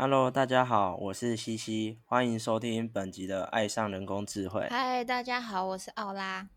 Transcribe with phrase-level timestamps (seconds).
[0.00, 4.60] Hello，大家好，我是西西，欢迎收听本集的《爱上人工智慧》。
[4.70, 6.48] 嗨，大家好，我是奥拉。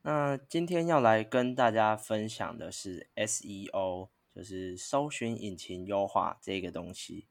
[0.00, 7.28] 那今天要来跟大家分享的是 SEO，就是搜寻引擎优化这个东西。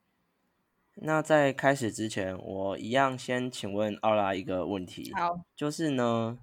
[0.98, 6.38] 那在开始之前，我一样先请问奥拉一个问题，好，就是呢，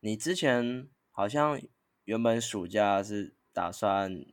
[0.00, 1.60] 你之前好像
[2.04, 4.24] 原本暑假是打算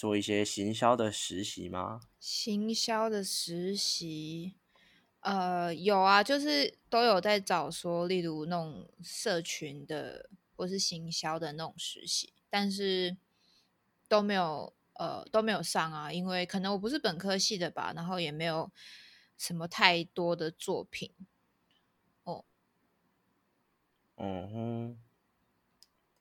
[0.00, 2.00] 做一些行销的实习吗？
[2.18, 4.54] 行销的实习，
[5.20, 13.16] 呃，有啊，就是都有在找说，例如那种社群的或是行销的那种实习，但是
[14.08, 18.70] 都没有，呃，都没有上啊，因为可能我不是本科系的吧，然后也没有
[19.36, 21.12] 什么太多的作品。
[22.24, 22.44] 哦，
[24.16, 24.98] 嗯哼，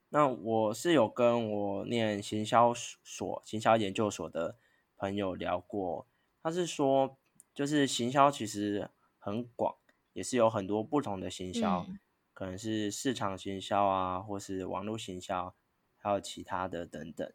[0.10, 4.58] 那我是有跟我念行销所、行销研究所的
[4.98, 6.08] 朋友聊过，
[6.42, 7.18] 他是说，
[7.54, 9.76] 就是行销其实很广，
[10.14, 12.00] 也是有很多不同的行销，嗯
[12.34, 15.54] 可能是市场行销啊，或是网络行销，
[15.98, 17.30] 还有其他的等等。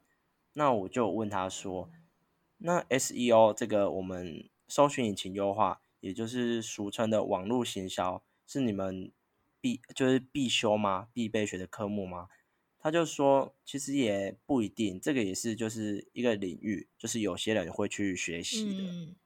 [0.55, 1.91] 那我就问他说，
[2.57, 9.13] 那 SEO 这个我们搜寻引擎优化，也就是俗称的网络行销，是你们
[9.61, 11.09] 必就是必修吗？
[11.13, 12.29] 必备学的科目吗？
[12.85, 18.83] 他就说，其实也不一定，这个也是就是一个领域，就是有些人会去学习的。
[18.83, 19.17] 嗯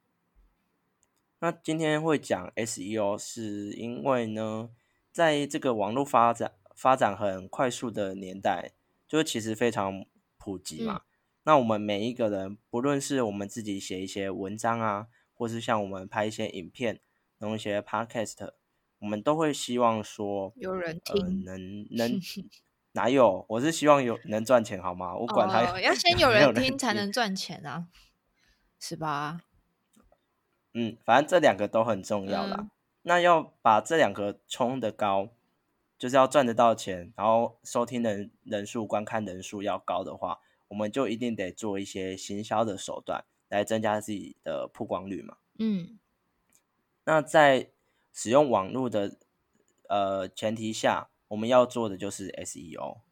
[1.41, 4.71] 那今天会讲 SEO，是因为呢，
[5.11, 8.75] 在这个网络发展发展很快速的年代，
[9.09, 10.07] 就其实非常
[10.37, 11.03] 普及嘛。
[11.43, 17.01] 那我们每一个人，不论是我们自己写一些文章啊，或是像我们拍一些影片、
[17.39, 18.53] 弄一些 podcast，
[19.01, 22.21] 我们都会希望说，有人呃，听，能能
[22.93, 23.45] 哪有？
[23.49, 25.15] 我是希望有能赚钱，好吗？
[25.17, 27.87] 我管他、哦，要先 有人听才能赚钱啊，
[28.79, 29.41] 是吧？
[30.75, 32.57] 嗯，反正这两个都很重要啦。
[32.61, 32.71] 嗯
[33.03, 35.31] 那要把这两个冲的高，
[35.99, 45.39] 就是要赚得到钱，然后收听人人数、观看人数要高的话，我们就一定得做一些行销的手段来增加自己的曝光率嘛。
[45.59, 45.99] 嗯
[47.05, 47.71] 那在
[48.13, 49.17] 使用网络的
[49.89, 53.03] 呃前提下，我们要做的就是 SEO。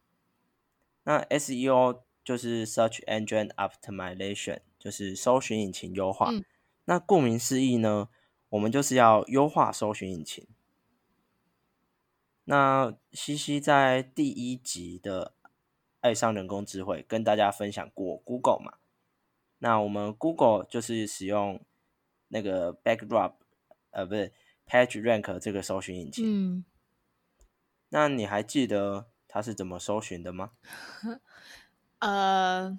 [1.05, 6.31] 那 SEO 就是 Search Engine Optimization，就是搜寻引擎优化。
[6.33, 6.45] 嗯
[6.89, 8.09] 那顾名思义呢，
[8.49, 10.47] 我们就是要优化搜寻引擎。
[12.45, 15.35] 那西西在第一集的
[15.99, 18.75] 《爱上人工智慧》跟大家分享过 Google 嘛，
[19.59, 21.61] 那我们 Google 就是使用
[22.29, 23.33] 那个 Backrub，
[23.91, 24.33] 呃，不是
[24.69, 26.25] PageRank 这个搜寻引擎。
[26.25, 26.65] 嗯，
[27.97, 30.51] 那你还记得他是怎么搜寻的吗？
[32.01, 32.79] 呃，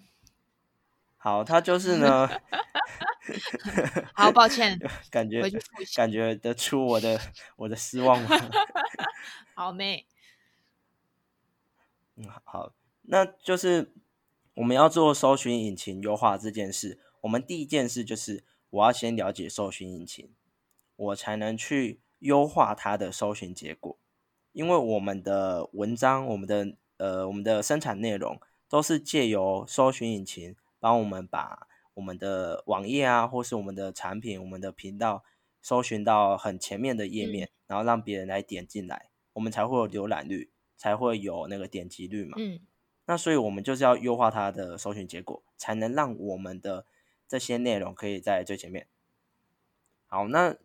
[1.18, 2.30] 好，他就是呢，
[4.14, 4.78] 好，抱歉，
[5.10, 5.42] 感觉。
[5.96, 7.20] 感觉得出我的
[7.56, 8.30] 我的失望吗？
[9.56, 10.06] 好妹，
[12.16, 13.92] 嗯，好，那就是
[14.54, 20.32] 我们要做搜寻引擎优化这件事，我们第一件事就是我要先了解搜寻引擎，
[20.96, 23.98] 我才能去优化它的搜寻结果。
[24.58, 35.24] 因为我们的文章、我们的呃、我们的生产内容都是借由搜寻引擎帮我们把我们的网页啊，或是我们的产品、我们的频道
[35.62, 42.36] 搜寻到很前面的页面，然后让别人来点进来，我们才会有浏览率，才会有那个点击率嘛。
[42.40, 42.60] 嗯
[43.06, 46.88] 那所以我们就是要优化它的搜寻结果，才能让我们的
[47.28, 48.88] 这些内容可以在最前面。
[50.08, 50.58] 好，那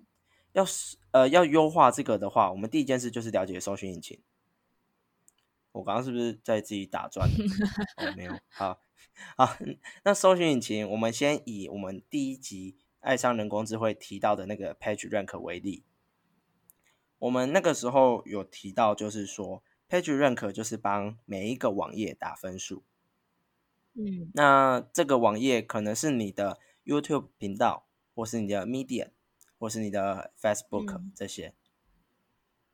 [0.52, 4.20] 要是呃要优化这个的话，我们第一件事就是了解搜寻引擎。
[5.72, 7.26] 我刚刚是不是在自己打转？
[7.96, 8.38] 哦，没有。
[8.50, 8.78] 好，
[9.36, 9.56] 好，
[10.04, 15.84] 那搜寻引擎，我们先以我们第一集《爱上人工智慧》提到的那个 PageRank 为例。
[17.18, 22.82] 我们那个时候有提到，就是说 PageRank 就是帮每一个网页打分数。
[23.94, 29.10] 嗯那这个网页可能是你的 YouTube 频道，或是你的 Medium，
[29.62, 31.54] 或是你的 Facebook 嗯这些。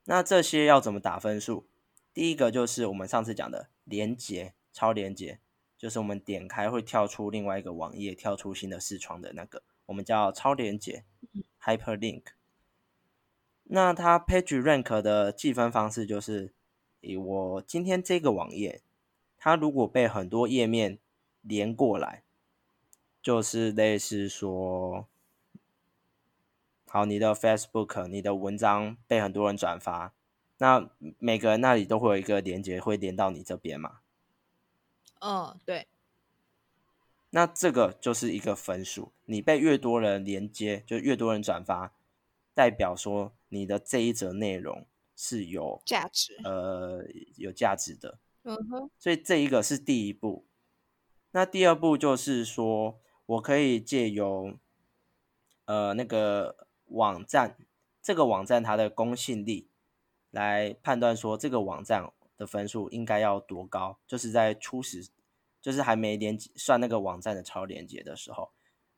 [0.05, 1.67] 那这些要怎么打分数？
[2.15, 5.39] 第一个就是我们上次讲的连接，超连接，
[5.77, 11.05] 就是我们点开会跳出另外一个网页，跳出新的视窗的那个，我们叫超连接
[11.61, 12.23] （Hyperlink）。
[13.65, 16.55] 那它 PageRank 的计分方式就是，
[17.01, 18.81] 以我今天这个网页，
[19.37, 20.97] 它如果被很多页面
[21.41, 22.23] 连过来，
[23.21, 25.07] 就是类似说，
[26.91, 30.15] 好，你的 Facebook、你的文章被很多人转发，
[30.57, 30.89] 那
[31.19, 33.99] 每个人那里都会有一个连接会连到你这边嘛。
[35.21, 35.87] 哦，对，
[37.29, 41.93] 那这个就是一个分数，你被越多人连接，就越多人转发，
[42.55, 48.17] 代表说你的这一则内容是有价值，呃，有价值的。
[48.43, 50.47] 嗯哼，所以这一个是第一步。
[51.31, 54.57] 那第二步就是说我可以借由
[55.65, 57.57] 呃那个网站，
[58.01, 59.69] 这个网站它的公信力
[60.31, 65.09] 来判断说这个网站的分数应该要多高，就是在初始。
[65.61, 68.51] 就是还没连算那个网站的超连接的时候，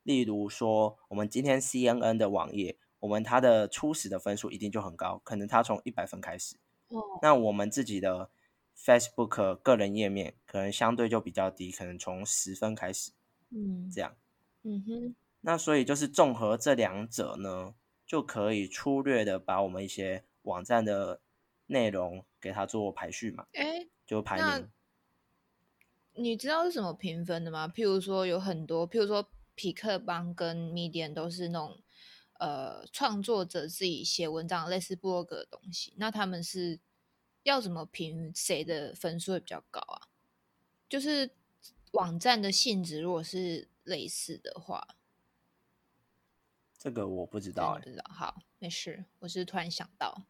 [0.04, 6.58] 例如说我们今天 CNN 的网页，我们它的初始的分数一定就很高，可能它从一百分开始。
[6.90, 7.02] 哦。
[7.24, 8.30] 那我们自己的
[8.78, 13.12] Facebook 个人页面可能相对就比较低，可能从十分开始。
[13.50, 13.90] 嗯。
[13.92, 14.16] 这样。
[14.62, 15.16] 嗯哼。
[15.42, 17.74] 那所以就是综合这两者呢，
[18.12, 21.22] 就可以粗略的把我们一些网站的
[21.68, 23.48] 内容给它做排序嘛。
[23.54, 23.88] 哎。
[24.06, 24.70] 就排名。
[26.16, 27.70] 你知道是什么评分的吗？
[27.70, 31.82] 譬如说有很多，譬如说匹克邦跟 Medium 都是那种
[32.38, 36.82] 呃创作者自己写文章类似博客的东西，那他们是
[37.44, 40.10] 要怎么评谁的分数会比较高啊？
[40.90, 41.32] 就是
[41.94, 44.86] 网站的性质如果是类似的话，
[46.82, 48.04] 这个我不知道，不知道。
[48.10, 50.24] 好，没事，我是突然想到，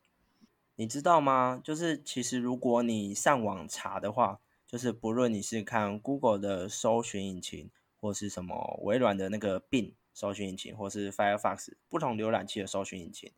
[0.75, 1.61] 你知道吗？
[1.63, 4.41] 就是其实如果你上网查的话。
[4.67, 13.33] 就是不论你是看 Google 的搜寻引擎，或是什么微软的那个 Bing 搜寻引擎，或是 Firefox 不同浏览器的搜寻引擎，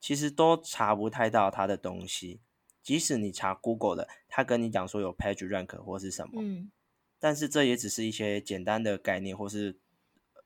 [0.00, 2.40] 其实都查不太到它的东西。
[2.82, 6.72] 即使你查 Google 的，它跟你讲说有 Page Rank 或是什么，嗯，
[7.18, 9.78] 但是这也只是一些简单的概念，或是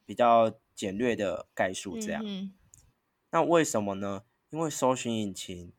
[0.07, 2.25] 比较简略的概述这样。
[3.31, 4.23] 那为什么呢？
[4.49, 5.75] 因为搜寻引擎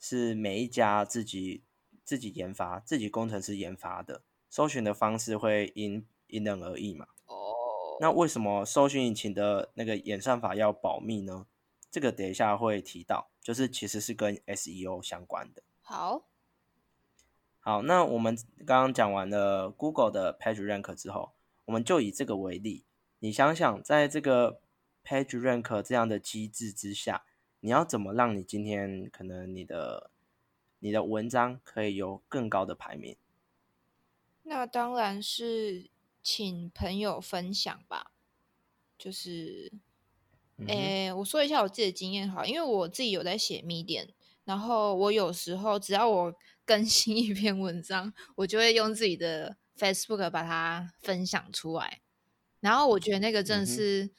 [0.00, 1.62] 是每一家自己。
[2.06, 7.08] 自己研发，自己工程师研发的，搜寻的方式会因因人而异嘛？
[7.26, 11.48] 哦，那为什么搜寻引擎的那个演算法要保密呢？
[11.90, 15.64] 这个等一下会提到，就是其实是跟 SEO 相关的。
[15.82, 16.28] 好，
[17.58, 21.32] 好，那我们刚刚讲完了 Google 的 Page Rank 之后，
[21.64, 22.84] 我们就以这个为例，
[23.26, 24.60] 你想想，在这个
[25.04, 27.24] Page Rank 这样的机制之下，
[27.58, 30.12] 你要怎么让你今天可能你的
[30.78, 33.16] 你的文章可以有更高的排名，
[34.44, 35.90] 那当然是
[36.22, 38.12] 请朋友分享吧。
[38.96, 39.72] 就是，
[40.68, 44.10] 诶，我说一下我自己的经验哈，因为我自己有在写 Medium，
[44.44, 46.32] 然后我有时候只要我
[46.64, 52.02] 更新一篇文章，我就会用自己的 Facebook 把它分享出来，
[52.66, 54.10] 然后我觉得那个真的是。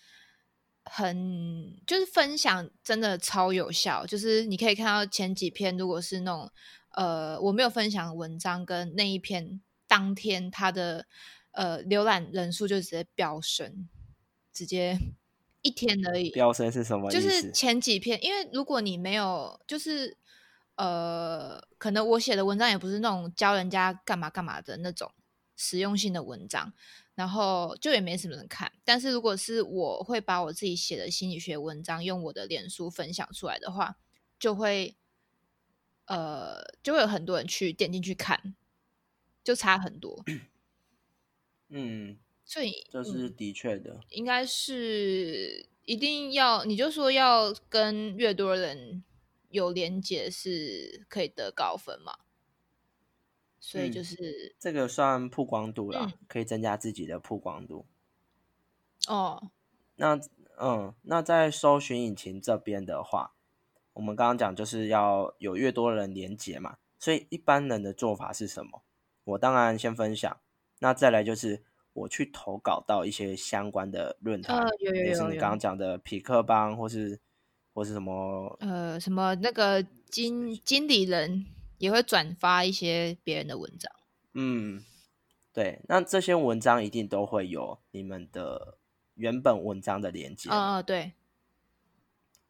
[0.90, 6.50] 很就是分享真的超有效，就是你可以看到前几篇，如果是那种
[6.92, 11.06] 呃我没有分享的文章，跟那一篇当天它的
[11.52, 13.90] 呃浏览人数就直接飙升，
[14.54, 14.98] 直接
[15.62, 16.30] 一天而已。
[16.30, 17.12] 飙升是什么？
[17.12, 20.16] 就是前几篇，因为如果你没有，就是
[20.78, 25.12] 呃，可能我写的文章也不是那种教人家干嘛干嘛的那种
[25.58, 26.72] 实用性的文章。
[27.16, 33.98] 然后就也没什么人看，但是如果是我会把我自己写的心理学文章用我的脸书分享出来的话，
[34.38, 34.96] 就会，
[36.06, 38.56] 呃，就会有很多人去点进去看，
[39.44, 40.24] 就差很多。
[41.70, 49.04] 嗯，所以这是的确的，应该是一定要，你就说要跟越多人
[49.50, 52.20] 有连接是可以得高分嘛。
[53.68, 57.86] 所以就是这个算曝光度啦，可以增加自己的曝光度。
[59.10, 59.52] 哦，
[59.98, 60.18] 那
[60.58, 63.34] 嗯，那在搜寻引擎这边的话，
[63.92, 68.84] 我们刚刚讲就是要有越多人连接嘛，所以一般人的做法是什么？
[69.26, 70.38] 我当然先分享，
[70.80, 77.20] 那再来就是我去投稿到一些相关的论坛，也是你刚刚讲的匹克帮或是
[77.74, 81.48] 或是什么呃什么那个经经理人。
[81.78, 83.92] 也会转发一些别人的文章，
[84.34, 84.84] 嗯，
[85.54, 88.78] 对，那这些文章一定都会有你们的
[89.16, 91.14] 原本文章的连接，嗯对。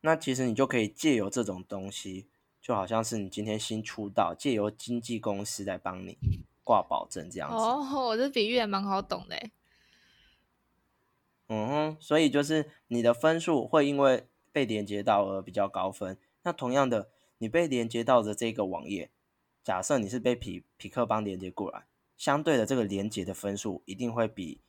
[0.01, 2.27] 那其实你就可以借由这种东西，
[2.61, 6.17] 就好像是你今天新出道，借由经纪公司来帮你
[6.63, 7.55] 挂保证这样子。
[7.55, 9.35] 哦，我这比喻也蛮好懂的。
[11.47, 16.17] 嗯哼，所以就是你的分数会因为被连接到而比较高分。
[16.43, 19.09] 那同样的，你被连接到的这个网页。
[19.67, 24.61] 假设你是被匹匹克邦连接过来，相对的这个连接的分数一定会比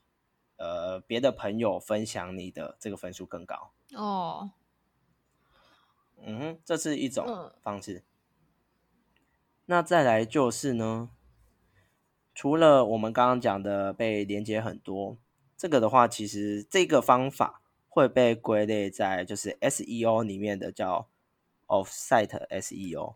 [0.57, 4.51] 呃别的朋友分享你的这个分数更高哦。
[6.17, 8.03] 嗯哼，这是一种方式。
[9.67, 11.11] 那再来就是呢，
[12.35, 15.17] 除了我们刚刚讲的被连接很多，
[15.55, 21.07] 这个的话，其实这个方法会被归类在就是 SEO 里面的叫
[21.67, 23.15] Off-site SEO，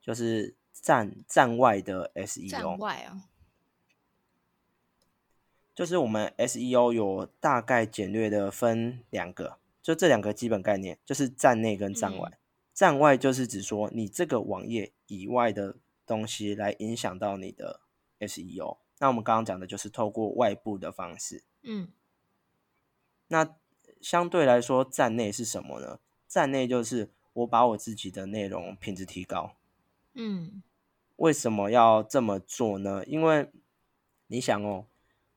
[0.00, 2.50] 就是站站外的 SEO。
[2.50, 3.28] 站外啊，
[5.74, 12.38] 就是我们 SEO 有大概简略的分两个，就这两个基本概念，就是站内跟站外。
[12.72, 17.80] 站外就是指说你这个网页以外的东西来影响到你的
[18.20, 18.78] SEO。
[18.98, 21.42] 那我们刚刚讲的就是透过外部的方式。
[21.62, 21.88] 嗯，
[23.28, 23.54] 那
[24.00, 26.00] 相对来说，站内是什么呢？
[26.26, 29.56] 站内就是我把我自己的内容品质提高。
[30.14, 30.62] 嗯，
[31.20, 33.04] 为什么要这么做呢？
[33.06, 33.50] 因为
[34.28, 34.86] 你想哦，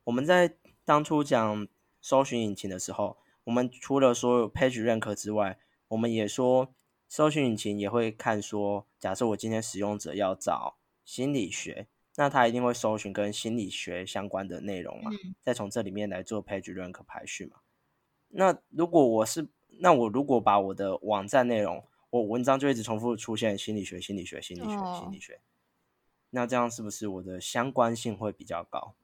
[0.06, 1.68] 我们在当初讲
[2.02, 5.60] 搜寻引擎的时候，我们除了说有 Page Rank 之外，
[5.90, 6.74] 我们也说
[7.10, 11.88] 搜寻引擎也会看说，假设我今天使用者要找心理学。
[12.16, 15.10] 那他一定会搜寻跟心理学相关的内容嘛，
[15.42, 17.58] 再从这里面来做 page rank 排序嘛。
[18.30, 19.48] 那如果我是，
[19.80, 25.42] 那我如果把我的网站内容，我文章就一直重复出现心理学、心理学、心理学、心理学，
[26.34, 28.96] 那这样是不是我的相关性会比较高？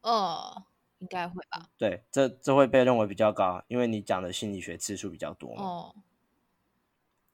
[0.00, 0.64] 哦，
[0.98, 1.68] 应该会吧。
[1.76, 5.62] 对，这这会被认为比较高，因为你讲的心理学次数比较多嘛。
[5.62, 5.94] 哦。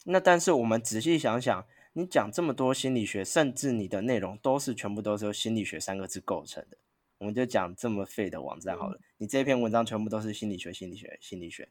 [0.04, 1.66] 那但是我们仔细想想。
[1.96, 6.76] 你讲这么多心理学，甚至你的内容都是全部都是由心理学三个字构成的，
[7.18, 8.98] 我们就讲这么废的网站好了。
[9.18, 11.68] 你这篇文章全部都是心理学、心理学、心理学，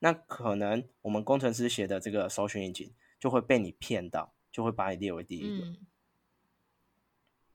[0.00, 5.64] 那可能我们工程师写的这个搜寻引擎就会被你骗到，就会把你列为第一个。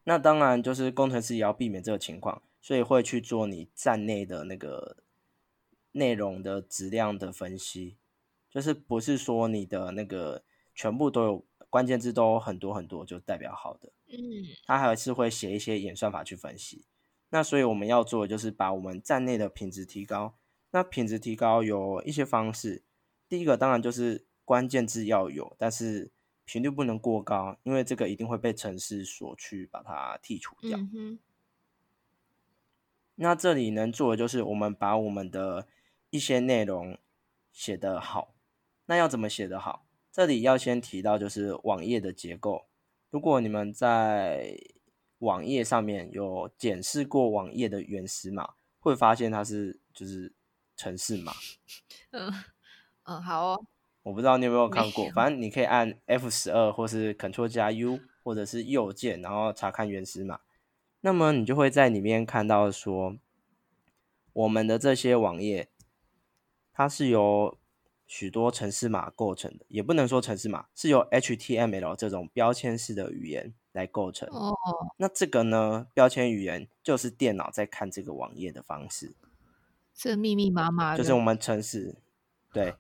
[0.04, 4.98] 那当然就是工程师也要避免这个情况，所以会去做你站内的那个
[5.92, 7.98] 内容的质量的分析，
[8.50, 10.44] 就是不是说你的那个
[10.74, 11.46] 全部都有。
[11.70, 13.94] 关键字都很多很多，就代表好的。
[14.08, 16.84] 嗯，他还是会写一些演算法去分析。
[17.30, 20.36] 那所以我们要做的就是把我们站内的品质提高。
[20.72, 22.84] 那品质提高有一些方式，
[23.30, 26.12] 第一个当然就是关键字要有，但是
[26.46, 30.80] 频率不能过高，因为这个一定会被城市所去把它剔除掉。
[33.16, 35.68] 那这里能做的就是我们把我们的
[36.10, 36.98] 一些内容
[37.52, 38.34] 写得好。
[38.86, 39.86] 那要怎么写得好？
[40.12, 42.66] 这里要先提到就是网页的结构。
[43.10, 44.58] 如果你们在
[45.20, 50.34] 网页上面有检视过网页的原始码，会发现它是就是
[50.76, 51.32] 城市码。
[52.10, 52.34] 嗯
[53.04, 53.66] 嗯，好哦。
[54.04, 60.40] 我不知道你有没有看过，反正你可以按 F 十二或是 Ctrl 加 U 或者是右键，然后查看原始码。
[61.02, 63.18] 那么你就会在里面看到说，
[64.34, 65.70] 我们的这些网页，
[66.72, 67.58] 它是由
[68.08, 74.28] 许多城市码构成的，也不能说城市码是由 HTML 这种标签式的语言来构成。
[74.30, 74.56] 哦，
[74.98, 79.14] 那这个呢，标签语言就是电脑在看这个网页的方式。
[79.94, 81.96] 是密密麻麻，就是我们城市，
[82.54, 82.76] 对，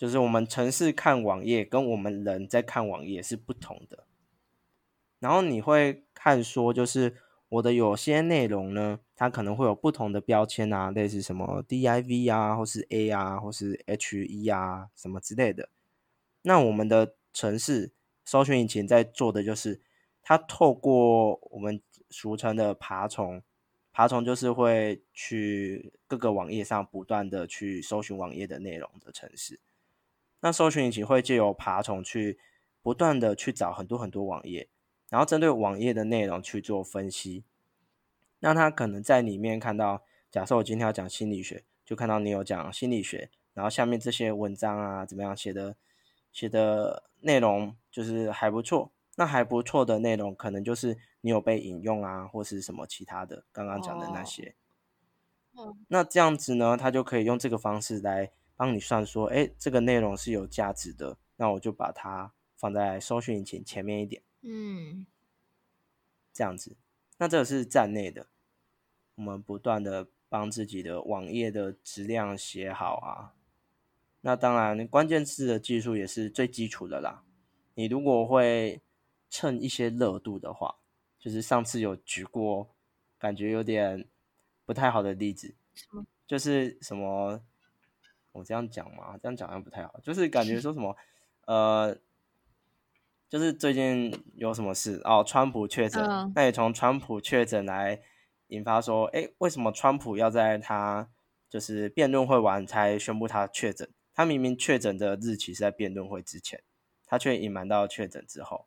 [0.00, 4.06] 就是我们城市看网页跟我们人在看网页是不同的。
[5.18, 7.18] 然后你会看说，就是。
[7.50, 15.68] 我的有些内容呢，它可能会有不同的标签啊，类似什么 div 啊，或是 a 啊，或是 he 啊，什么之类的。
[16.42, 17.92] 那我们的城市
[18.24, 19.80] 搜寻引擎在做的就是，
[20.22, 23.42] 它透过我们俗称的爬虫，
[23.90, 29.58] 爬虫就是会去各个网页上不断的去搜寻网页的内容的城市。
[30.40, 32.38] 那搜寻引擎会借由爬虫去
[32.82, 34.68] 不断的去找很多很多网页。
[35.08, 37.42] 然后针对网页的内容去做分析，
[38.38, 45.74] 那他可能在里面看到，假设我今天要讲心理学，就看到你有讲心理学，然后下面这些文章啊怎么样写的，
[46.32, 48.92] 写的内容就是还不错。
[49.16, 54.54] 那还不错的内容，可能就是你有被引用啊，或是什么其他的刚刚讲的那些。
[55.88, 64.22] 那这样子呢，他就可以用这个方式来帮你算说，哎，这个内容是有价值的，那我就把它放在搜寻引擎前面一点。
[64.42, 65.06] 嗯，
[66.30, 66.76] 这样子，
[67.16, 68.26] 那这个是站内的，
[69.14, 73.32] 我们不断的帮自己的网页的质量写好啊。
[74.20, 77.24] 那当然，关键字的技术也是最基础的啦。
[77.76, 78.82] 你如果会
[79.30, 80.76] 蹭一些热度的话，
[81.18, 82.68] 就是上次有举过，
[83.18, 84.06] 感觉有点
[84.66, 85.54] 不太好的例子，
[86.26, 87.42] 就是什么，
[88.32, 90.96] 我这样讲嘛，这样讲好像不太好，就是感觉说什么，
[91.46, 91.96] 呃。
[93.28, 95.22] 就是最近有什么事哦？
[95.24, 98.02] 川普确诊，那也从川普确诊来
[98.48, 101.08] 引发说，哎，为什么川普要在他
[101.48, 103.88] 就是辩论会完才宣布他确诊？
[104.12, 106.60] 他明明确诊的日期是在辩论会之前，
[107.06, 108.66] 他却隐瞒到确诊之后。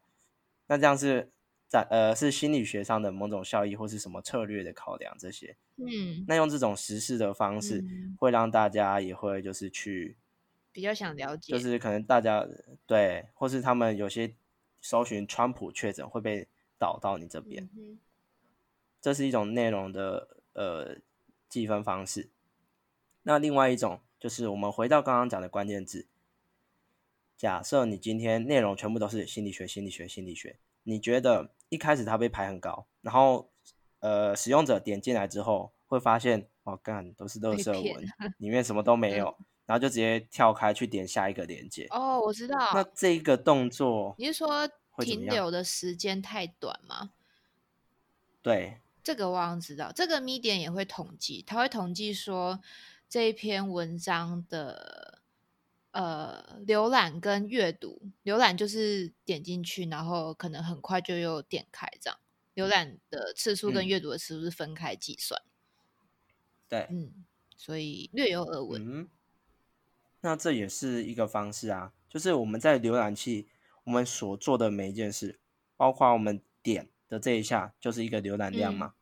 [0.67, 1.33] 那这样是
[1.67, 5.57] 在呃是心理学上的某种效益或是什么策略的考量这些。
[5.77, 8.15] 嗯，那用这种实事的方式，嗯。
[8.19, 10.17] 会让大家也会就是去，
[10.71, 12.47] 比较想了解，就是可能大家
[12.85, 14.35] 对，或是他们有些
[14.81, 17.99] 搜寻川普确诊会被导到你这边，嗯
[19.01, 20.97] 这是一种内容的呃
[21.49, 22.29] 计分方式。
[23.23, 26.07] 那另外一种就是我们回到刚刚讲的关键字，
[27.35, 33.49] 假设你今天内容全部都是心理学、心理学、心理学，你觉得一开始它被排很高，然后
[34.03, 38.05] 呃使用者点进来之后会发现哦干都是垃被圾文，
[38.37, 39.33] 里面什么都 没有，
[39.65, 41.87] 然后就直接跳开去点下一个链接。
[41.89, 44.69] 哦，我知道，那这一个动作，你是说
[44.99, 47.11] 停留的时间太短吗？
[48.41, 52.59] 对这个我好像知道，这个 Medium 也会统计，它会统计说
[53.07, 55.19] 这一篇文章的
[55.91, 58.01] 呃浏览跟阅读。
[58.25, 62.19] 浏览就是点进去，然后可能很快就又点开这样。
[62.55, 65.41] 浏览的次数跟嗯阅读的次数是分开计算，
[66.69, 67.25] 对，嗯，
[67.57, 69.01] 所以略有耳闻。
[69.01, 69.09] 嗯，
[70.21, 73.49] 那这也是一个方式啊，就是我们在浏览器
[73.85, 75.39] 我们所做的每一件事，
[75.75, 78.93] 包括我们点的这一下就是一个浏览量嘛。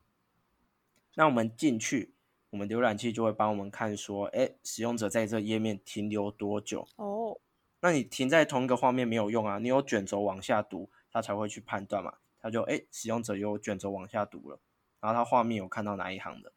[1.15, 2.13] 那我们进去，
[2.51, 6.88] 我们浏览器就会帮我们看说，哎，使用者在这页面停留多久？
[6.96, 7.38] 哦，
[7.81, 12.13] 那你停在同一个画面没有用啊，你有卷轴往下读，它才会去判断嘛。
[12.41, 14.60] 它就哎，使用者有卷轴往下读了，
[15.00, 16.51] 然后他画面有看到哪一行的，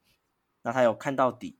[0.62, 1.58] 那他有看到底，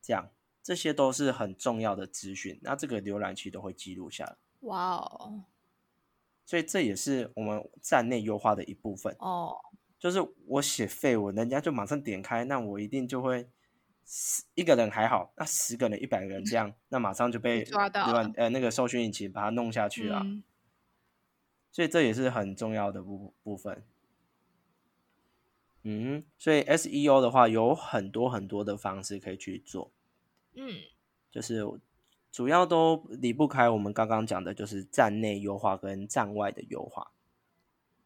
[0.00, 0.30] 这样
[0.62, 5.44] 这些都是很重要的资讯，那这个浏览器都会记录下来，哇哦，
[6.46, 9.14] 所以这也是我们站内优化的一部分。
[9.18, 9.56] 哦，
[9.98, 13.48] 就是我写废文，人家就马上点开，那我一定就会
[14.06, 20.20] 十一个人还好，那十个人、一百个人这样，那马上就被抓到浏览呃那个搜寻引擎把它弄下去了。
[20.24, 20.42] 嗯
[21.72, 23.82] 所以这也是很重要的部部分。
[25.82, 29.90] 嗯，所以 SEO 的话有很多很多的方式可以去做，
[30.54, 30.82] 嗯
[31.28, 31.64] 就是
[32.30, 37.10] 主要都离不开我们刚刚讲的，就是站内优化跟站外的优化。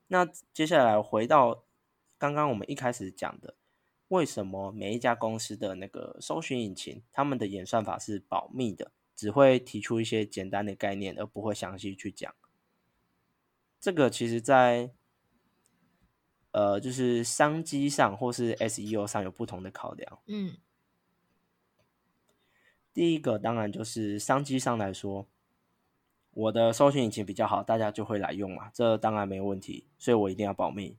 [0.06, 0.24] 那
[0.54, 1.64] 接下来回到
[2.16, 3.56] 刚刚我们一开始讲的，
[4.08, 12.34] 为什么每一家公司的那个搜寻引擎，他们的演算法是保密的，只会提出一些简单的概念，而不会详细去讲。
[13.80, 14.90] 这个其实在
[16.50, 20.18] 呃，就是商机上或是 SEO 上有不同的考量。
[20.26, 20.56] 嗯
[22.92, 25.28] 第一个当然就是商机上来说，
[26.30, 30.96] 我的搜寻引擎比较好，大家就会来用嘛，这当然没问题，所以我一定要保密。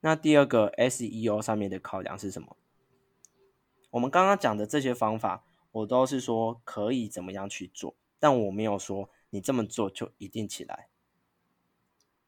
[0.00, 2.56] 那第二个 SEO 上面的考量是什么？
[3.90, 10.88] 我们刚刚讲的这些方法，我都是说可以怎么样去做，但我没有说你这么做就一定起来，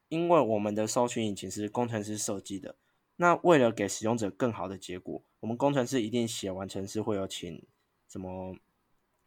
[0.09, 2.75] 因为我们的搜寻引擎是工程师设计的。
[3.17, 7.65] 那为了给使用者更好的结果，我们工程师一定写完程式会有请
[8.07, 8.55] 什么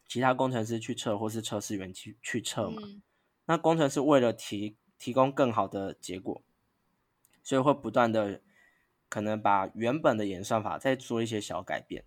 [0.07, 2.81] 其他工程师去测，或是测试员去去测嘛。
[2.85, 3.01] 嗯
[3.45, 6.41] 那工程师为了提提供更好的结果，
[7.43, 8.39] 所以会不断的
[9.09, 12.05] 可能把原本的演算法再做一些小改变，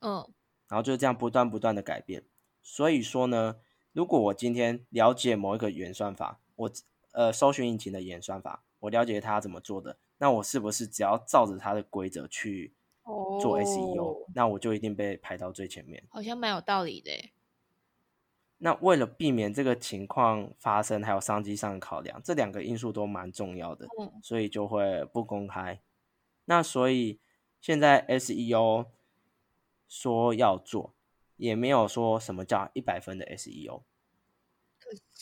[0.00, 0.26] 嗯
[0.66, 2.24] 然后就这样不断不断的改变。
[2.60, 3.56] 所以说呢，
[3.92, 6.72] 如果我今天了解某一个演算法，我
[7.12, 12.72] 呃搜寻引擎的演算法，我了解它怎么做的，那我是不是只要照着它的规则去
[13.40, 16.02] 做 SEO，、哦那我就一定被排到最前面？
[16.10, 17.10] 好像蛮有道理的。
[18.58, 25.80] 那为了避免这个情况发生，还有商机上的考量，这两个因素都蛮重要的，嗯所以就会不公开。
[26.44, 27.18] 那所以
[27.60, 28.86] 现在 SEO
[29.88, 30.92] 说要做，
[31.36, 33.82] 也没有说什么叫一百分的 SEO。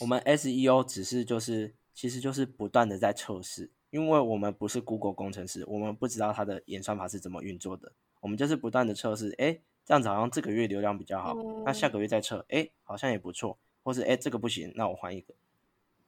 [0.01, 15.35] 我们 SEO 只是就是其实就是不断的在测试，因为我们不是 Google 工程师，我们不知道它的演算法是怎么运作的，我们就是不断的测试，哎，这样子好像这个月流量比较好，那下个月再测，哎，好像也不错，或是哎这个不行，那我换一个。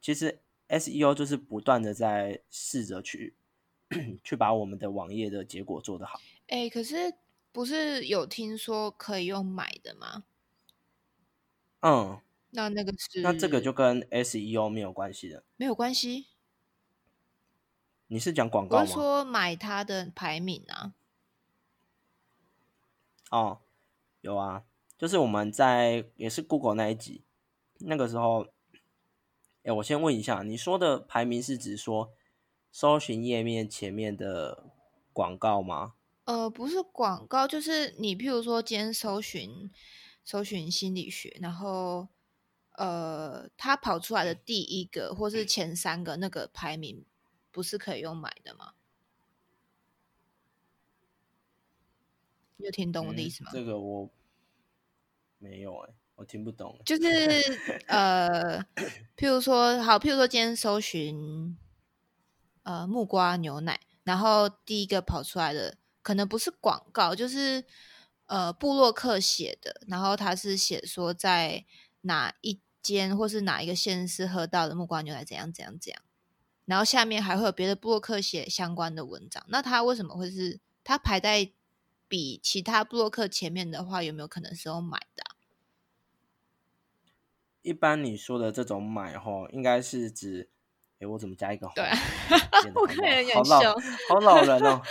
[0.00, 3.34] 其实 SEO 就是不断的在试着去
[4.22, 6.20] 去把我们的网页的结果做得好。
[6.46, 7.14] 哎、可是
[7.52, 10.24] 不是有听说可以用买的吗？
[11.80, 15.44] 嗯，那那个是那这个就跟 SEO 没有关系的。
[15.56, 16.26] 没有关系。
[18.08, 18.82] 你是讲广告吗？
[18.82, 20.94] 我说买它的排名啊。
[23.30, 23.60] 哦，
[24.20, 24.64] 有啊，
[24.98, 27.22] 就是我们在也是 Google 那一集，
[27.78, 28.48] 那个时候，
[29.62, 32.12] 哎，我先问一下，你说的排名是指说
[32.72, 34.64] 搜寻页面前面的
[35.12, 35.94] 广告吗？
[36.24, 39.70] 呃，不是广告，就是你譬如说今天搜寻
[40.24, 42.08] 搜寻心理学，然后
[42.72, 47.04] 呃，他跑出来的第一个或是前三个那个排名
[47.50, 48.74] 不是可以用买的吗？
[52.56, 53.50] 你有听懂我的意思吗？
[53.52, 54.10] 这个我
[55.38, 56.78] 没有哎、我听不懂。
[56.84, 57.02] 就是
[57.86, 58.62] 呃，
[59.16, 61.56] 譬如说，好，譬如说今天搜寻
[62.62, 67.64] 呃木瓜牛奶，然后第一个跑出来的可能不是广告，就是
[68.26, 71.64] 呃布洛克写的，然后他是写说在
[72.02, 76.02] 哪一间或是哪一个县市喝到的木瓜牛奶怎样怎样怎样，
[76.64, 81.50] 然后下面还会有别的布洛克写相关的文章，那他为什么会是他排在
[82.08, 85.36] 比其他布洛克前面的话，有没有可能是用买的啊、
[87.62, 90.48] 一般你说的这种买吼，应该是指，
[90.98, 91.74] 诶，我怎么加一个红？
[91.74, 91.84] 对
[92.74, 94.82] 我看人老好老很凶好老人哦。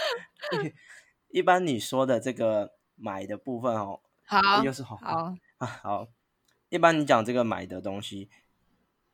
[1.29, 6.07] 一般你说的这个买的部分哦，好，又是红好，啊，好，
[6.69, 8.29] 一般你讲这个买的东西，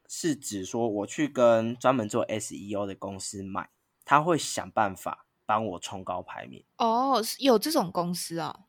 [0.07, 3.69] 是指说我去跟专门做 SEO 的公司买，
[4.03, 6.63] 他会想办法帮我冲高排名。
[6.77, 8.65] 哦，是有这种公司啊。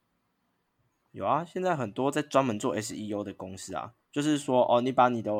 [1.11, 5.33] 有啊，现在很多在专门做 SEO 的公司啊，就是说哦，你把你的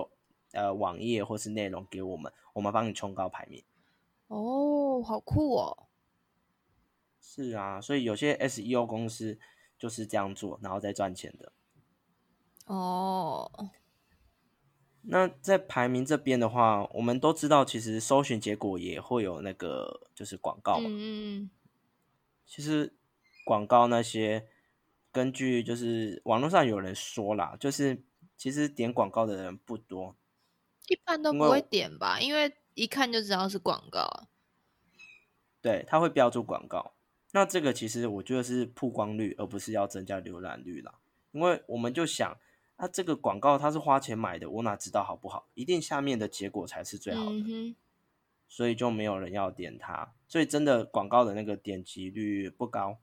[0.53, 3.63] 呃网页或是内容给我们，我们帮你冲高排名。
[4.29, 5.87] 哦，好酷哦！
[7.21, 9.39] 是啊，所以有些 SEO 公司
[9.79, 11.53] 就是这样做，然后再赚钱的。
[12.67, 13.71] 哦，
[15.03, 20.89] 那在排名这边的话，我们都知道，其实搜寻结果也会有那个就是广告嘛。
[20.89, 21.51] 嗯嗯
[22.45, 22.95] 其实
[23.45, 24.49] 广告那些，
[25.11, 28.05] 根据就是网络上有人说啦，就是
[28.37, 30.17] 其实点广告的人不多，
[30.89, 34.29] 一般都不会点吧，因为一看就知道是广告啊。
[35.61, 36.95] 对，它会标注广告。
[37.33, 41.01] 那这个其实我觉得是曝光率，而不是要增加浏览率啦。
[41.33, 42.39] 因为我们就想，
[42.77, 45.49] 啊，这个广告它是花钱买的，我哪知道好不好？
[45.55, 47.75] 一定下面的结果才是最好的，嗯，
[48.49, 50.13] 所以就没有人要点它。
[50.29, 52.99] 所以真的广告的那个点击率不高。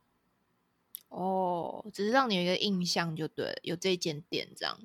[1.09, 4.79] 哦，只是让你有一个印象就对了，有这间店这样。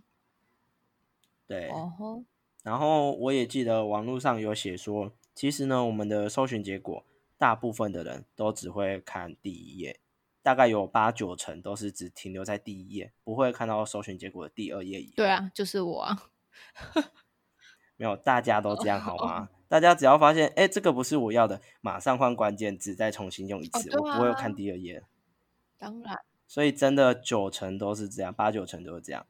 [1.46, 2.24] 对，哦吼，
[2.62, 7.05] 然后我也记得网络上有写说，其实呢，我们的搜寻结果，
[7.38, 10.01] 大部分的人都只会看第一页，
[10.48, 15.12] 大概有八九成都是只停留在第一页，不会看到搜寻结果的第二页以。
[15.14, 16.30] 对啊，就是我啊。
[17.98, 19.50] 没有，大家都这样好吗？
[19.68, 25.04] 大家只要发现，哎，这个不是我要的，马上换关键字，再重新用一次，对我不会啊看第二页。
[25.76, 29.26] 当然，所以真的九成都是这样，八九成都是这样。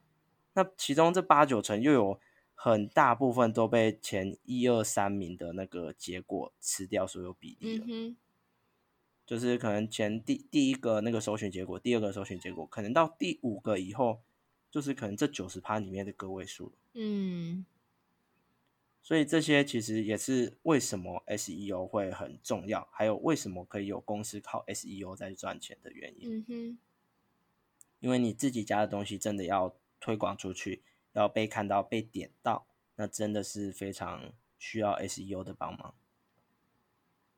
[0.53, 2.17] 那其中这八九成又有
[2.55, 8.15] 很大部分都被前一二三名的那个结果吃掉所有比例了，
[9.29, 14.23] 就是可能前第第一个那个搜寻结果，第二个搜寻结果，可能到第五个以后，
[14.71, 16.71] 就是可能这九十趴里面的个位数了。
[16.93, 17.63] 嗯，
[19.03, 26.39] 所以这些其实也是为什么 SEO 会很重要，还有为什么可以有公司靠 SEO 在赚钱的原因。
[26.39, 26.79] 嗯哼，
[27.99, 30.81] 因为你自己家的东西真的要推广出去，
[31.13, 32.65] 要被看到、被点到，
[32.95, 35.93] 那真的是非常需要 SEO 的帮忙。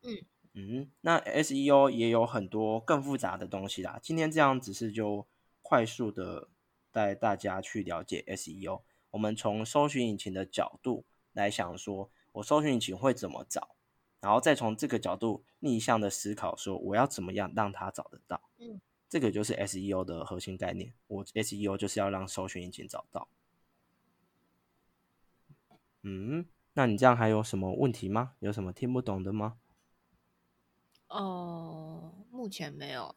[0.04, 3.98] 嗯嗯，那 SEO 也有很多更复杂的东西啦。
[4.04, 5.26] 今天这样只是就
[5.62, 6.50] 快速的
[6.92, 8.82] 带大家去了解 SEO。
[9.12, 13.76] 我们从搜寻引擎的角度来想说，我搜寻引擎会怎么找，
[14.20, 18.42] 然后再从这个角度逆向的思考，说我要怎么样让它找得到。
[18.58, 20.94] 嗯，这个就是 SEO 的核心概念。
[21.08, 23.30] 我 SEO 就是要让搜寻引擎找到。
[26.04, 28.34] 嗯，那你这样还有什么问题吗？
[28.40, 29.58] 有什么听不懂的吗？
[31.12, 33.14] 哦，目前没有。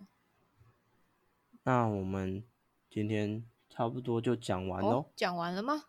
[1.63, 2.45] 那我们
[2.91, 4.89] 今天差不多就讲完喽。
[4.89, 5.85] 哦，讲完了吗？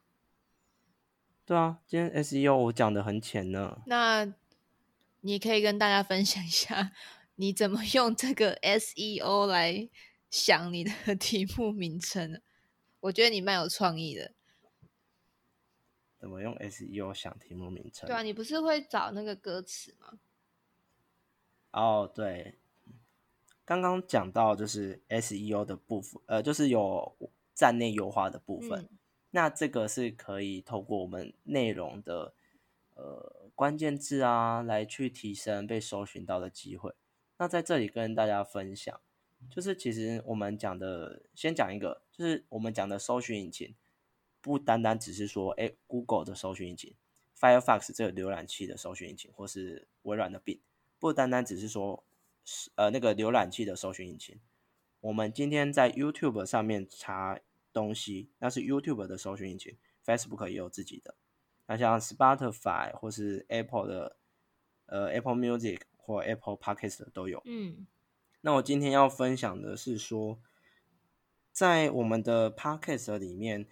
[1.46, 3.82] 对啊，今天 SEO 我讲的很浅呢。
[3.88, 4.34] 那
[5.22, 6.91] 你可以跟大家分享一下，
[7.36, 9.89] 你怎么用这个 SEO 来
[10.30, 12.41] 想你的 题目名称？
[13.02, 14.34] 我觉得你蛮有创意的。
[16.18, 18.08] 怎么用 SEO 想题目名称？
[18.08, 20.20] 对啊，你不是会找那个歌词吗？
[21.75, 22.55] 哦，对，
[23.63, 27.15] 刚刚讲到就是 SEO 的部分，呃，就是有
[27.53, 28.81] 站内优化的部分。
[28.81, 28.89] 嗯
[29.31, 32.33] 那这个是可以透过我们内容的
[32.93, 36.93] 呃关键字啊，来去提升被搜寻到的机会。
[37.38, 38.97] 那在这里跟大家分享，
[39.49, 43.75] 就是其实我们讲的，先讲一个，就是我们讲的搜寻引擎，
[44.39, 46.95] 不单单只是说，哎，Google 的搜寻引擎
[47.38, 50.61] ，Firefox 这个浏览器的搜寻引擎，或是微软的 Bing，
[51.06, 52.04] 不单单只是说，
[52.74, 54.41] 呃，那个浏览器的搜寻引擎。
[55.02, 57.39] 我们今天在 YouTube 上面查
[57.72, 61.13] 东西，那是 YouTube 的搜寻引擎，Facebook 也有自己的。
[61.68, 64.18] 那像 Spotify 或是 Apple 的
[64.88, 67.39] 呃 Apple Music 或 Apple Podcast 都有。
[67.46, 67.86] 嗯，
[68.41, 70.39] 那我今天要分享的是说，
[71.52, 73.68] 在我们的 Podcast 里面，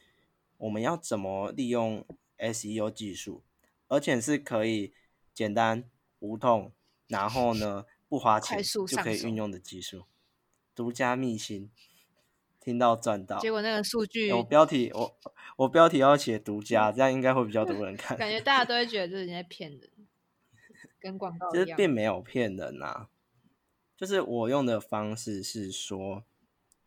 [0.57, 2.05] 我们要怎么利用
[2.37, 3.41] SEO 技术，
[3.87, 4.93] 而且是可以
[5.33, 6.71] 简单无痛，
[7.13, 10.05] 然后呢不花钱就可以运用的技术，
[10.73, 11.69] 独家秘辛，
[12.59, 13.37] 听到赚到。
[13.39, 15.15] 结果那个数据欸我标题我
[15.57, 18.17] 我标题要写独家，这样应该会比较多人看。
[18.17, 19.89] 感觉大家 都会觉得这人在骗人，
[20.99, 21.73] 跟广告其实。
[21.75, 23.07] 并没有骗人呐、
[23.95, 26.23] 就是我用的方式是说，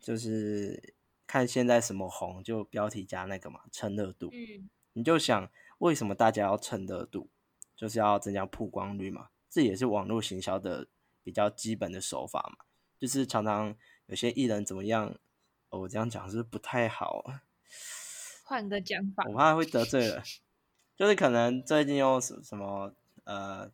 [0.01, 0.95] 就是
[1.27, 4.29] 看现在什么红，就标题加那个嘛，蹭热度。
[4.33, 7.29] 嗯你就想为什么大家要蹭热度，
[7.77, 10.87] 就是要增加曝光率嘛，这也是网络行销的
[11.23, 12.67] 比较基本的手法嘛。
[12.99, 15.15] 就是常常有些艺人怎么样，
[15.71, 17.41] 哦、我这样讲是不太好啊，
[18.45, 20.23] 换个讲法我，怕会得罪人。
[20.95, 22.93] 就是可能最近又什什么
[23.25, 23.71] 呃，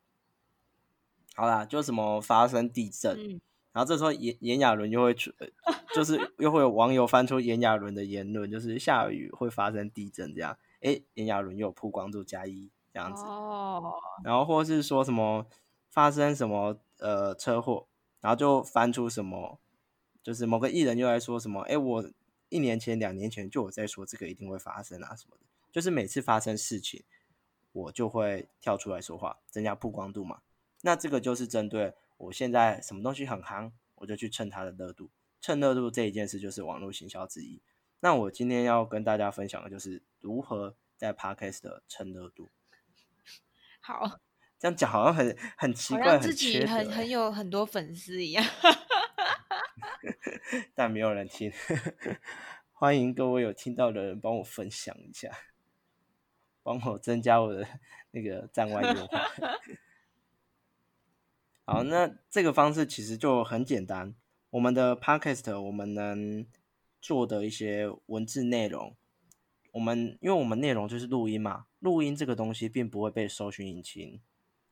[1.34, 3.40] 好啦，就什么发生地震，嗯，
[3.72, 5.48] 然后这时候炎炎亚纶又会出，呃
[5.92, 13.92] 就是又会有网友翻出炎亚纶的言论，就是下雨会发生地震这样，诶，炎亚纶又有曝光度加一这样子，哦，
[14.22, 15.44] 然后或是说什么
[15.92, 17.86] 发生什么呃车祸，
[18.22, 19.60] 然后就翻出什么，
[20.22, 22.10] 就是某个艺人又来说什么，诶，我
[22.48, 27.04] 一年前、两年前就我在说这个一定会发生啊什么的，就是每次发生事情，
[27.72, 30.40] 我就会跳出来说话，增加曝光度嘛。
[30.80, 35.10] 那这个就是针对我现在什么东西很夯，我就去蹭它的热度，
[35.42, 37.60] 蹭热度这一件事就是网络行销之一。
[38.00, 42.48] 那我今天要跟大家分享的就是如何在 Podcast 的蹭热度。
[43.80, 44.18] 好，
[44.62, 48.44] 这样讲好像很很奇怪，自己很很欸有很多粉丝一样。
[50.72, 51.52] 但没有人听。
[52.70, 55.32] 欢迎各位有听到的人帮我分享一下，
[56.62, 57.66] 帮我增加我的
[58.12, 59.28] 那个站外优化。
[61.64, 64.14] 好，那这个方式其实就很简单。
[64.50, 66.46] 我们的 podcast 我们能
[67.00, 68.94] 做的一些文字内容，
[69.72, 74.20] 我们因为我们内容就是录音嘛，录音这个东西并不会被搜寻引擎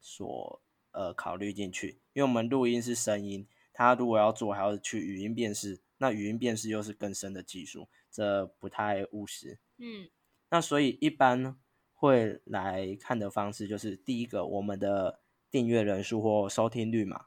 [0.01, 9.59] 所呃考虑进去，因为我们录音是声音，它如果要做还要去语音辨识，那语音辨识又是更深的技术，这不太务实。
[9.79, 10.09] 嗯
[10.49, 11.57] 那所以一般
[11.95, 17.27] 会来看的方式就是第一个，我们的订阅人数或收听率嘛。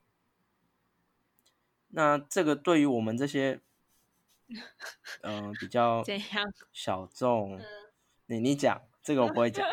[1.89, 3.61] 那这个对于我们这些，
[5.21, 6.53] 嗯、比较怎样？
[6.73, 7.61] 小众，
[8.25, 9.63] 你你讲这个我不会讲，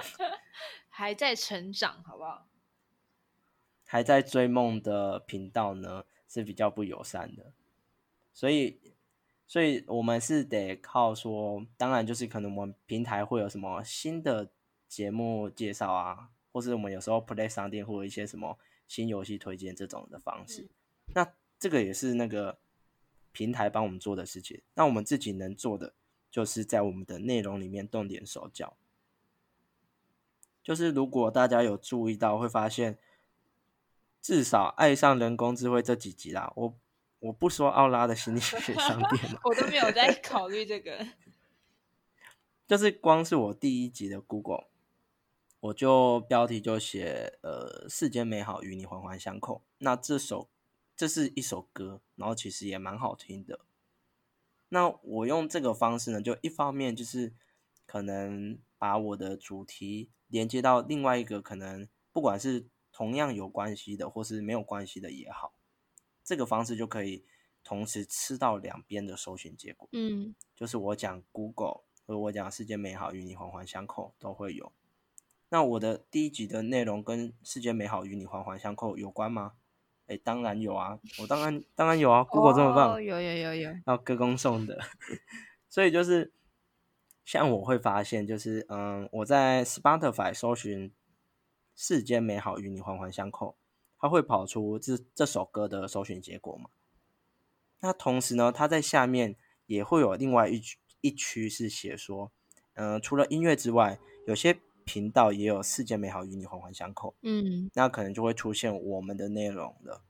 [0.90, 2.46] 还在成长，好不好？
[3.92, 7.52] 还在追梦的频道呢是比较不友善的，
[8.32, 8.78] 所以，
[9.48, 14.48] 所以我们是得靠说，当然就是可能我们平台会有什么新的
[14.86, 20.70] 节目介绍啊，或是我们有时候 Play 商店或者一些什么新游戏推荐这种的方式，
[21.12, 22.60] 那这个也是那个
[23.32, 25.94] 平台帮我们做的事情，那我们自己能做的
[26.30, 28.76] 就是在我们的内容里面动点手脚。
[30.62, 32.96] 就是如果大家有注意到，会发现
[34.20, 36.78] 至少爱上人工智慧这几集啦，我
[37.20, 41.06] 我不说奥拉的心理学商店嘛，我都没有在考虑这个。
[42.66, 44.66] 就是光是我第一集的 Google，
[45.58, 49.62] 我就标题就写呃世间美好与你环环相扣。
[49.78, 50.48] 那这首
[50.94, 53.60] 这是一首歌，然后其实也蛮好听的。
[54.68, 57.32] 那我用这个方式呢，就一方面就是
[57.86, 65.52] 可能把我的主题连接到另外一个可能不管是同样有关系的，或是没有关系的也好，
[66.24, 67.24] 这个方式就可以
[67.62, 69.88] 同时吃到两边的搜寻结果。
[69.92, 74.72] 嗯，就是我讲 Google 和我讲世界美好与你环环相扣都会有。
[75.48, 79.54] 那我的第一集的内容跟世界美好与你环环相扣有关吗？
[80.06, 83.70] 哎，当然有啊，我当然当然有啊，Google 这么棒，哦有有有有。
[83.86, 84.76] 要歌功颂德。
[85.68, 86.32] 所以就是
[87.24, 90.92] 像我会发现，就是嗯，我在 Spotify 搜寻
[91.82, 93.56] “世间美好与你环环相扣”，
[93.98, 96.68] 它会跑出这这首歌的首选结果嘛？
[97.80, 102.30] 那同时呢，它在下面也会有另外一区一区是写说，
[102.74, 107.14] 嗯、除了音乐之外，有些频道也有“世间美好与你环环相扣”。
[107.24, 110.02] 嗯那可能就会出现我们的内容了。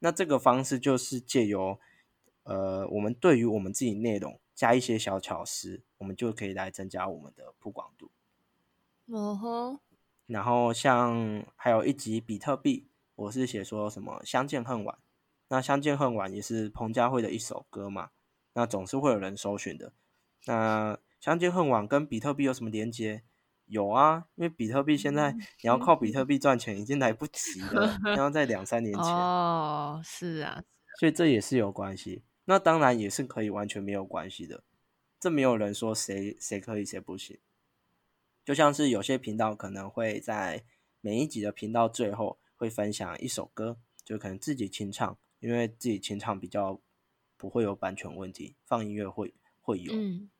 [0.00, 1.78] 那这个方式就是借由
[2.42, 8.10] 呃，我们对于我们自己内容加一些小巧思，我们就可以来增加我们的曝光度。
[9.06, 9.80] 哦吼，
[10.28, 14.98] 然后像还有一集比特币，我是写说什么相见恨晚，
[15.48, 18.10] 那相见恨晚也是彭佳慧的一首歌嘛，
[18.52, 19.92] 那总是会有人搜寻的。
[20.44, 23.22] 那相见恨晚跟比特币有什么连接？
[23.64, 29.02] 有啊，因为比特币现在你要靠比特币赚钱已经来不及了， 要在两三年前。
[29.04, 30.62] 哦，是啊，
[31.00, 32.22] 所以这也是有关系。
[32.44, 34.62] 那当然也是可以完全没有关系的，
[35.18, 37.38] 这没有人说谁谁可以谁不行。
[38.48, 40.64] 就像是有些频道可能会在
[41.02, 46.80] 每一集的频道最后会分享一首歌，就可能自己清唱，因为自己清唱比较
[47.36, 49.92] 不会有版权问题，放音乐会会有。
[49.94, 50.30] 嗯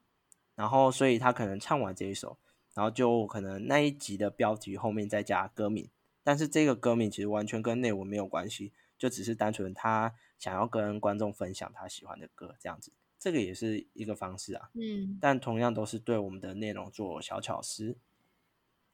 [0.55, 2.39] 然后所以他可能唱完这一首，
[2.73, 5.91] 然后就可能那一集的标题后面再加歌名，
[6.25, 14.71] 但是这个歌名其实完全跟内文没有关系，就只是单纯他想要跟观众分享他喜欢的歌这样子，这个也是一个方式啊。
[14.75, 17.97] 嗯但同样都是对我们的内容做小巧思。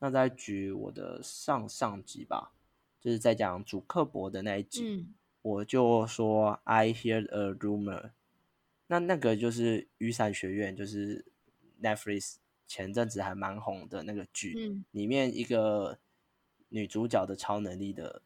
[0.01, 2.53] 那再举我的上上集吧，
[3.01, 8.11] 就是在讲主克伯的那一集，嗯我就说 I hear a rumor，
[8.87, 11.25] 那那个就是雨伞学院，就是
[11.83, 15.99] Netflix 前阵子还蛮红的那个剧，嗯里面一个
[16.71, 18.23] 女主角的超能力的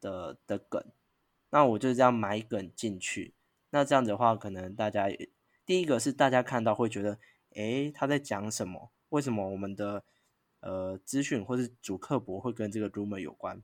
[0.00, 0.82] 的的梗，
[1.50, 3.34] 那我就这样埋梗进去。
[3.70, 5.28] 那这样子的话，可能大家也
[5.68, 7.18] 第一个是大家看到会觉得，
[7.50, 8.90] 诶，他在讲什么？
[9.10, 10.02] 为什么我们的
[10.60, 13.60] 呃资讯或是主刻薄会跟这个 rumor 有关？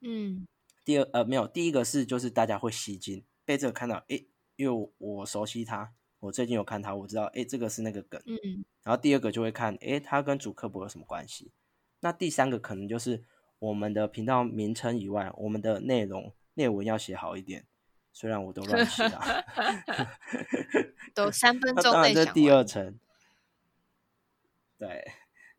[0.00, 0.48] 嗯
[0.84, 8.20] 第二呃没有，第一个是就是大家会吸睛，被这个看到，诶，因为我我熟悉他，我最近有看他，我知道，诶，这个是那个梗。
[8.26, 11.52] 嗯然后第二个就会看，诶，他跟主刻薄有什么关系？
[12.00, 13.22] 那第三个可能就是
[13.60, 17.64] 我们的频道名称以外，我们的内容内文要写好一点。
[18.14, 19.44] 虽然我都乱写啊，
[21.12, 22.98] 都 三分那当然这钟内讲完第二层，
[24.78, 25.12] 对，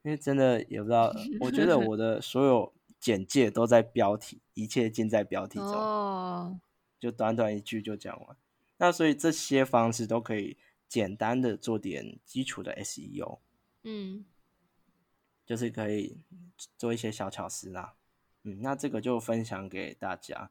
[0.04, 5.68] 因为真的也不知道，我觉得 我的所有简介都在标题，一切尽在标题中。
[5.74, 6.60] 哦，
[6.98, 8.38] 就短短一句就讲完。
[8.78, 13.39] 那所以这些方式都可以简单的做点基础的 SEO，
[13.84, 14.26] 嗯
[15.46, 16.18] 就是可以
[16.78, 17.96] 做一些小巧思啦。
[18.44, 20.50] 嗯，那这个就分享给大家。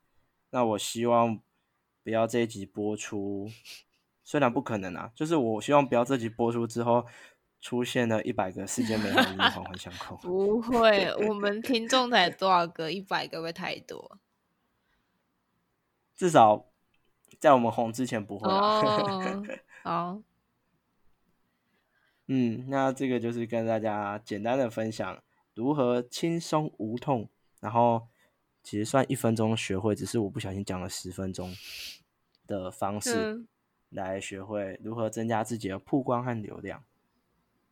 [0.51, 1.41] 那我希望
[2.05, 3.51] 不要这一集播出，
[4.23, 7.07] 虽然不可能啊，就是我希望不要这集播出之后
[7.63, 10.15] 出现了一百个世界美好的环 环环相扣。
[10.19, 12.93] 不会，我们听众才多少个？
[12.93, 14.19] 一百个会太多？
[16.15, 16.67] 至少
[17.41, 18.81] 在我们红之前不会啊。
[18.81, 19.43] 哦，
[19.83, 20.23] 好，
[22.27, 25.23] 嗯，那这个就是跟大家简单的分享
[25.55, 28.09] 如何轻松无痛，然后
[28.65, 31.55] 其实算一分钟学会，只是我不小心讲了十分钟
[32.47, 33.49] 的方式嗯，
[33.91, 36.83] 来学会如何增加自己的曝光和流量。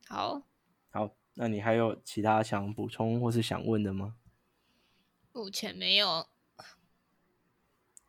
[0.07, 0.43] 好，
[0.91, 4.15] 好，那你还有其他想补充或是想问的吗？
[5.31, 6.27] 目前没有。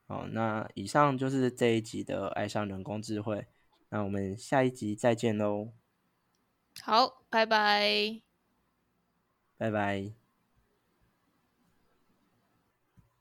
[0.07, 3.47] 好，那以上就是这一集的爱上人工智慧，
[3.89, 5.73] 那我们下一集再见喽，
[6.83, 8.21] 好，拜拜。
[9.57, 10.24] 拜拜。